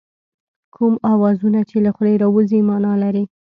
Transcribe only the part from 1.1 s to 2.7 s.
اوازونه چې له خولې راوځي